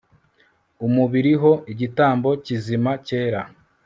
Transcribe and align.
umubiri 0.85 1.33
ho 1.41 1.51
igitambo 1.71 2.29
kizima 2.45 2.91
cyera 3.07 3.41